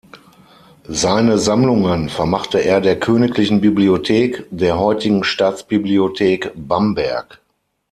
[0.89, 7.39] Seine Sammlungen vermachte er der Königlichen Bibliothek, der heutigen Staatsbibliothek Bamberg.